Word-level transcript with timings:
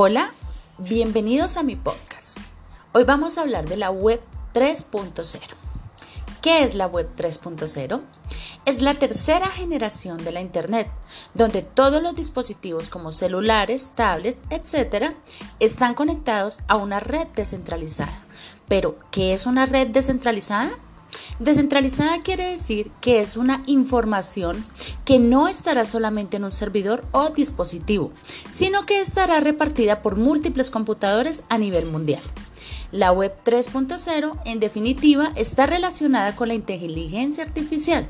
Hola, 0.00 0.30
bienvenidos 0.78 1.56
a 1.56 1.64
mi 1.64 1.74
podcast. 1.74 2.38
Hoy 2.92 3.02
vamos 3.02 3.36
a 3.36 3.40
hablar 3.40 3.68
de 3.68 3.76
la 3.76 3.90
web 3.90 4.20
3.0. 4.54 5.40
¿Qué 6.40 6.62
es 6.62 6.76
la 6.76 6.86
web 6.86 7.10
3.0? 7.16 8.00
Es 8.64 8.80
la 8.80 8.94
tercera 8.94 9.48
generación 9.48 10.24
de 10.24 10.30
la 10.30 10.40
Internet, 10.40 10.88
donde 11.34 11.62
todos 11.62 12.00
los 12.00 12.14
dispositivos 12.14 12.90
como 12.90 13.10
celulares, 13.10 13.90
tablets, 13.96 14.44
etc., 14.50 15.16
están 15.58 15.94
conectados 15.94 16.60
a 16.68 16.76
una 16.76 17.00
red 17.00 17.26
descentralizada. 17.34 18.24
Pero, 18.68 19.00
¿qué 19.10 19.34
es 19.34 19.46
una 19.46 19.66
red 19.66 19.88
descentralizada? 19.88 20.70
Descentralizada 21.38 22.20
quiere 22.20 22.50
decir 22.50 22.90
que 23.00 23.20
es 23.20 23.36
una 23.36 23.62
información 23.66 24.64
que 25.04 25.20
no 25.20 25.46
estará 25.46 25.84
solamente 25.84 26.36
en 26.36 26.44
un 26.44 26.50
servidor 26.50 27.06
o 27.12 27.30
dispositivo, 27.30 28.10
sino 28.50 28.86
que 28.86 29.00
estará 29.00 29.38
repartida 29.38 30.02
por 30.02 30.16
múltiples 30.16 30.70
computadores 30.72 31.44
a 31.48 31.56
nivel 31.56 31.86
mundial. 31.86 32.22
La 32.90 33.12
web 33.12 33.32
3.0, 33.44 34.40
en 34.46 34.60
definitiva, 34.60 35.32
está 35.36 35.66
relacionada 35.66 36.34
con 36.34 36.48
la 36.48 36.54
inteligencia 36.54 37.44
artificial. 37.44 38.08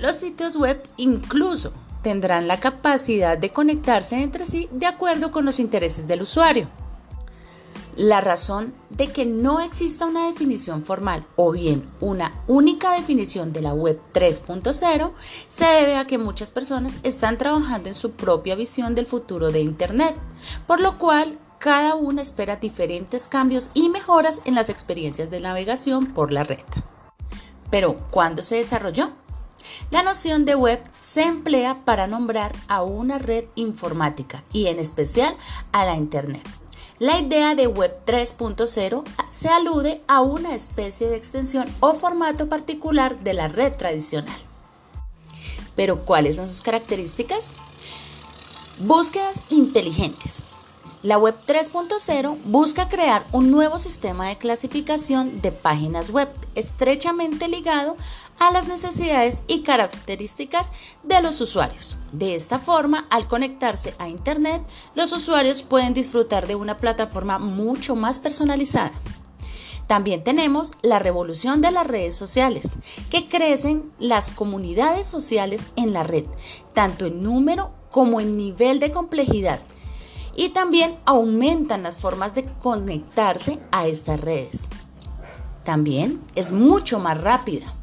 Los 0.00 0.16
sitios 0.16 0.56
web 0.56 0.82
incluso 0.96 1.72
tendrán 2.02 2.48
la 2.48 2.58
capacidad 2.58 3.38
de 3.38 3.50
conectarse 3.50 4.20
entre 4.20 4.46
sí 4.46 4.68
de 4.72 4.86
acuerdo 4.86 5.30
con 5.30 5.44
los 5.44 5.60
intereses 5.60 6.08
del 6.08 6.22
usuario. 6.22 6.68
La 7.96 8.22
razón 8.22 8.72
de 8.88 9.12
que 9.12 9.26
no 9.26 9.60
exista 9.60 10.06
una 10.06 10.26
definición 10.26 10.82
formal 10.82 11.26
o 11.36 11.52
bien 11.52 11.86
una 12.00 12.42
única 12.46 12.92
definición 12.94 13.52
de 13.52 13.60
la 13.60 13.74
web 13.74 14.00
3.0 14.14 15.12
se 15.48 15.64
debe 15.64 15.96
a 15.96 16.06
que 16.06 16.16
muchas 16.16 16.50
personas 16.50 17.00
están 17.02 17.36
trabajando 17.36 17.90
en 17.90 17.94
su 17.94 18.12
propia 18.12 18.54
visión 18.54 18.94
del 18.94 19.04
futuro 19.04 19.52
de 19.52 19.60
Internet, 19.60 20.16
por 20.66 20.80
lo 20.80 20.96
cual 20.96 21.38
cada 21.58 21.94
una 21.94 22.22
espera 22.22 22.56
diferentes 22.56 23.28
cambios 23.28 23.70
y 23.74 23.90
mejoras 23.90 24.40
en 24.46 24.54
las 24.54 24.70
experiencias 24.70 25.30
de 25.30 25.40
navegación 25.40 26.06
por 26.06 26.32
la 26.32 26.44
red. 26.44 26.64
Pero, 27.70 27.98
¿cuándo 28.10 28.42
se 28.42 28.56
desarrolló? 28.56 29.12
La 29.90 30.02
noción 30.02 30.46
de 30.46 30.54
web 30.54 30.80
se 30.96 31.24
emplea 31.24 31.84
para 31.84 32.06
nombrar 32.06 32.52
a 32.68 32.82
una 32.82 33.18
red 33.18 33.44
informática 33.54 34.42
y 34.50 34.68
en 34.68 34.78
especial 34.78 35.36
a 35.72 35.84
la 35.84 35.96
Internet 35.96 36.42
la 37.02 37.18
idea 37.18 37.56
de 37.56 37.66
Web 37.66 38.04
3.0 38.06 39.02
se 39.28 39.48
alude 39.48 40.00
a 40.06 40.20
una 40.20 40.54
especie 40.54 41.08
de 41.08 41.16
extensión 41.16 41.66
o 41.80 41.94
formato 41.94 42.48
particular 42.48 43.18
de 43.24 43.34
la 43.34 43.48
red 43.48 43.72
tradicional. 43.72 44.36
Pero 45.74 46.04
¿cuáles 46.04 46.36
son 46.36 46.48
sus 46.48 46.62
características? 46.62 47.54
Búsquedas 48.78 49.40
inteligentes. 49.50 50.44
La 51.02 51.18
Web 51.18 51.34
3.0 51.48 52.38
busca 52.44 52.88
crear 52.88 53.26
un 53.32 53.50
nuevo 53.50 53.80
sistema 53.80 54.28
de 54.28 54.38
clasificación 54.38 55.42
de 55.42 55.50
páginas 55.50 56.12
web 56.12 56.28
estrechamente 56.54 57.48
ligado 57.48 57.96
a 58.38 58.52
las 58.52 58.68
necesidades 58.68 59.42
y 59.48 59.62
características 59.62 60.70
de 61.02 61.20
los 61.20 61.40
usuarios. 61.40 61.96
De 62.12 62.36
esta 62.36 62.60
forma, 62.60 63.08
al 63.10 63.26
conectarse 63.26 63.96
a 63.98 64.08
Internet, 64.08 64.62
los 64.94 65.12
usuarios 65.12 65.64
pueden 65.64 65.92
disfrutar 65.92 66.46
de 66.46 66.54
una 66.54 66.78
plataforma 66.78 67.40
mucho 67.40 67.96
más 67.96 68.20
personalizada. 68.20 68.92
También 69.88 70.22
tenemos 70.22 70.70
la 70.82 71.00
revolución 71.00 71.60
de 71.60 71.72
las 71.72 71.86
redes 71.88 72.14
sociales, 72.14 72.76
que 73.10 73.28
crecen 73.28 73.90
las 73.98 74.30
comunidades 74.30 75.08
sociales 75.08 75.66
en 75.74 75.92
la 75.92 76.04
red, 76.04 76.26
tanto 76.74 77.06
en 77.06 77.24
número 77.24 77.72
como 77.90 78.20
en 78.20 78.36
nivel 78.36 78.78
de 78.78 78.92
complejidad 78.92 79.60
y 80.34 80.50
también 80.50 80.98
aumentan 81.04 81.82
las 81.82 81.96
formas 81.96 82.34
de 82.34 82.44
conectarse 82.44 83.58
a 83.70 83.86
estas 83.86 84.20
redes. 84.20 84.68
También 85.64 86.20
es 86.34 86.52
mucho 86.52 86.98
más 86.98 87.20
rápida. 87.20 87.74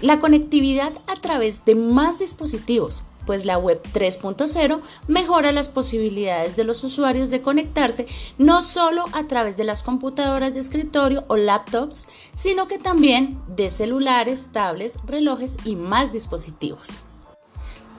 La 0.00 0.18
conectividad 0.18 0.92
a 1.06 1.14
través 1.14 1.64
de 1.64 1.76
más 1.76 2.18
dispositivos, 2.18 3.02
pues 3.24 3.44
la 3.44 3.56
web 3.56 3.80
3.0 3.92 4.80
mejora 5.06 5.52
las 5.52 5.68
posibilidades 5.68 6.56
de 6.56 6.64
los 6.64 6.82
usuarios 6.82 7.30
de 7.30 7.40
conectarse 7.40 8.06
no 8.36 8.62
solo 8.62 9.04
a 9.12 9.28
través 9.28 9.56
de 9.56 9.62
las 9.62 9.84
computadoras 9.84 10.54
de 10.54 10.60
escritorio 10.60 11.24
o 11.28 11.36
laptops, 11.36 12.08
sino 12.34 12.66
que 12.66 12.78
también 12.78 13.38
de 13.46 13.70
celulares, 13.70 14.48
tablets, 14.52 14.98
relojes 15.06 15.56
y 15.64 15.76
más 15.76 16.12
dispositivos. 16.12 17.00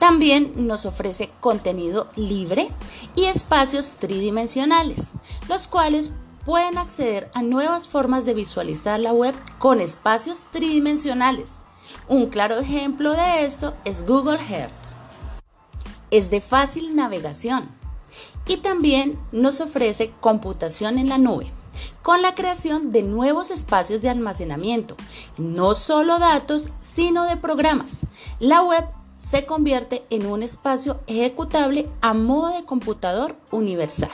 También 0.03 0.51
nos 0.67 0.85
ofrece 0.85 1.31
contenido 1.39 2.09
libre 2.17 2.69
y 3.15 3.23
espacios 3.27 3.93
tridimensionales, 3.93 5.11
los 5.47 5.69
cuales 5.69 6.11
pueden 6.43 6.77
acceder 6.77 7.31
a 7.33 7.41
nuevas 7.41 7.87
formas 7.87 8.25
de 8.25 8.33
visualizar 8.33 8.99
la 8.99 9.13
web 9.13 9.33
con 9.59 9.79
espacios 9.79 10.43
tridimensionales. 10.51 11.53
Un 12.09 12.25
claro 12.25 12.59
ejemplo 12.59 13.13
de 13.13 13.45
esto 13.45 13.75
es 13.85 14.05
Google 14.05 14.39
Earth. 14.49 14.73
Es 16.11 16.29
de 16.29 16.41
fácil 16.41 16.97
navegación 16.97 17.69
y 18.45 18.57
también 18.57 19.17
nos 19.31 19.61
ofrece 19.61 20.11
computación 20.19 20.99
en 20.99 21.07
la 21.07 21.17
nube 21.17 21.49
con 22.01 22.21
la 22.21 22.35
creación 22.35 22.91
de 22.91 23.03
nuevos 23.03 23.51
espacios 23.51 24.01
de 24.01 24.09
almacenamiento, 24.09 24.97
no 25.37 25.73
solo 25.73 26.19
datos, 26.19 26.69
sino 26.81 27.23
de 27.23 27.37
programas. 27.37 28.01
La 28.39 28.61
web 28.61 28.83
se 29.23 29.45
convierte 29.45 30.03
en 30.09 30.25
un 30.25 30.43
espacio 30.43 30.99
ejecutable 31.07 31.87
a 32.01 32.13
modo 32.13 32.53
de 32.53 32.65
computador 32.65 33.37
universal. 33.51 34.11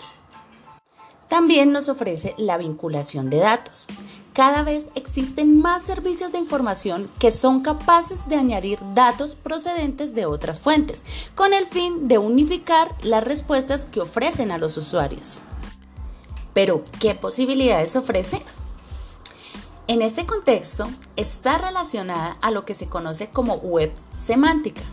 También 1.27 1.71
nos 1.71 1.89
ofrece 1.89 2.35
la 2.37 2.57
vinculación 2.57 3.29
de 3.29 3.37
datos. 3.37 3.87
Cada 4.33 4.63
vez 4.63 4.89
existen 4.95 5.59
más 5.59 5.83
servicios 5.83 6.31
de 6.31 6.37
información 6.37 7.09
que 7.19 7.31
son 7.31 7.61
capaces 7.61 8.29
de 8.29 8.35
añadir 8.35 8.79
datos 8.93 9.35
procedentes 9.35 10.13
de 10.13 10.25
otras 10.25 10.59
fuentes, 10.59 11.03
con 11.35 11.53
el 11.53 11.65
fin 11.65 12.07
de 12.07 12.19
unificar 12.19 12.95
las 13.01 13.23
respuestas 13.23 13.85
que 13.85 14.01
ofrecen 14.01 14.51
a 14.51 14.57
los 14.57 14.77
usuarios. 14.77 15.41
Pero, 16.53 16.83
¿qué 16.99 17.15
posibilidades 17.15 17.95
ofrece? 17.95 18.43
En 19.87 20.03
este 20.03 20.27
contexto, 20.27 20.87
está 21.15 21.57
relacionada 21.57 22.37
a 22.41 22.51
lo 22.51 22.63
que 22.63 22.75
se 22.75 22.87
conoce 22.87 23.29
como 23.29 23.55
web 23.55 23.91
semántica 24.11 24.83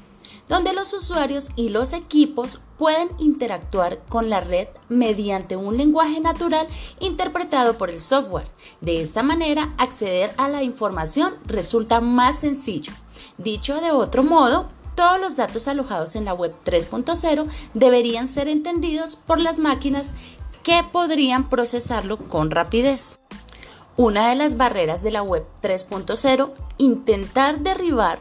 donde 0.49 0.73
los 0.73 0.93
usuarios 0.93 1.49
y 1.57 1.71
los 1.71 1.93
equipos 1.93 2.61
pueden 2.79 3.09
interactuar 3.19 4.01
con 4.09 4.31
la 4.31 4.41
red 4.41 4.69
mediante 4.89 5.57
un 5.57 5.77
lenguaje 5.77 6.21
natural 6.21 6.69
interpretado 7.01 7.79
por 7.79 7.91
el 7.91 8.01
software. 8.01 8.47
De 8.81 9.01
esta 9.01 9.23
manera, 9.23 9.75
acceder 9.79 10.33
a 10.37 10.49
la 10.49 10.62
información 10.62 11.35
resulta 11.47 12.01
más 12.01 12.39
sencillo. 12.41 12.93
Dicho 13.39 13.81
de 13.81 13.91
otro 13.91 14.23
modo, 14.23 14.69
todos 14.95 15.21
los 15.21 15.37
datos 15.37 15.69
alojados 15.69 16.17
en 16.17 16.25
la 16.25 16.35
web 16.35 16.55
3.0 16.65 17.47
deberían 17.75 18.29
ser 18.29 18.49
entendidos 18.49 19.17
por 19.17 19.39
las 19.39 19.59
máquinas 19.59 20.12
que 20.62 20.83
podrían 20.91 21.49
procesarlo 21.49 22.17
con 22.17 22.51
rapidez. 22.51 23.19
Una 23.99 24.29
de 24.29 24.37
las 24.37 24.56
barreras 24.56 25.03
de 25.03 25.11
la 25.11 25.23
web 25.23 25.47
3.0, 25.62 26.53
intentar 26.79 27.61
derribar 27.61 28.19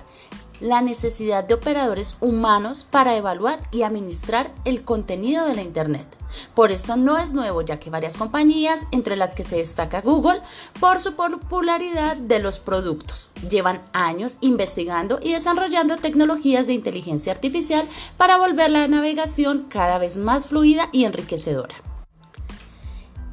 la 0.59 0.81
necesidad 0.81 1.43
de 1.43 1.53
operadores 1.53 2.17
humanos 2.21 2.85
para 2.89 3.15
evaluar 3.15 3.59
y 3.71 3.83
administrar 3.83 4.53
el 4.65 4.83
contenido 4.83 5.45
de 5.45 5.55
la 5.55 5.61
Internet. 5.61 6.07
Por 6.53 6.71
esto 6.71 6.95
no 6.95 7.17
es 7.17 7.33
nuevo, 7.33 7.61
ya 7.61 7.79
que 7.79 7.89
varias 7.89 8.17
compañías, 8.17 8.85
entre 8.91 9.15
las 9.15 9.33
que 9.33 9.43
se 9.43 9.57
destaca 9.57 10.01
Google, 10.01 10.41
por 10.79 10.99
su 10.99 11.15
popularidad 11.15 12.17
de 12.17 12.39
los 12.39 12.59
productos, 12.59 13.31
llevan 13.49 13.81
años 13.93 14.37
investigando 14.41 15.19
y 15.21 15.33
desarrollando 15.33 15.97
tecnologías 15.97 16.67
de 16.67 16.73
inteligencia 16.73 17.33
artificial 17.33 17.87
para 18.17 18.37
volver 18.37 18.71
la 18.71 18.87
navegación 18.87 19.65
cada 19.69 19.97
vez 19.97 20.17
más 20.17 20.47
fluida 20.47 20.89
y 20.91 21.05
enriquecedora. 21.05 21.75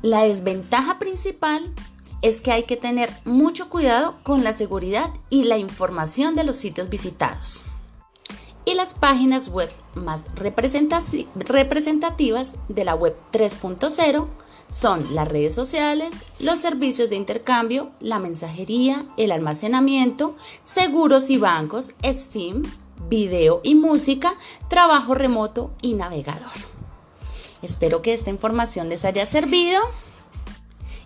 La 0.02 0.24
desventaja 0.24 0.98
principal 0.98 1.72
es 2.22 2.40
que 2.40 2.52
hay 2.52 2.62
que 2.62 2.76
tener 2.76 3.12
mucho 3.24 3.68
cuidado 3.68 4.16
con 4.22 4.44
la 4.44 4.52
seguridad 4.52 5.10
y 5.28 5.44
la 5.44 5.58
información 5.58 6.34
de 6.34 6.44
los 6.44 6.56
sitios 6.56 6.88
visitados. 6.88 7.64
Y 8.64 8.74
las 8.74 8.94
páginas 8.94 9.48
web 9.48 9.70
más 9.94 10.28
representativas 10.36 12.54
de 12.68 12.84
la 12.84 12.94
web 12.94 13.16
3.0 13.32 14.28
son 14.70 15.14
las 15.14 15.28
redes 15.28 15.54
sociales, 15.54 16.22
los 16.38 16.60
servicios 16.60 17.10
de 17.10 17.16
intercambio, 17.16 17.90
la 18.00 18.20
mensajería, 18.20 19.04
el 19.16 19.32
almacenamiento, 19.32 20.36
seguros 20.62 21.28
y 21.28 21.38
bancos, 21.38 21.92
Steam, 22.04 22.62
video 23.08 23.60
y 23.64 23.74
música, 23.74 24.34
trabajo 24.68 25.14
remoto 25.14 25.72
y 25.82 25.94
navegador. 25.94 26.52
Espero 27.60 28.00
que 28.00 28.14
esta 28.14 28.30
información 28.30 28.88
les 28.88 29.04
haya 29.04 29.26
servido 29.26 29.80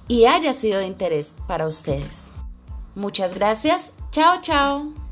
y 0.08 0.26
haya 0.26 0.52
sido 0.52 0.78
de 0.80 0.86
interés 0.86 1.34
para 1.46 1.66
ustedes. 1.66 2.32
Muchas 2.94 3.34
gracias. 3.34 3.92
Chao, 4.10 4.40
chao. 4.40 5.05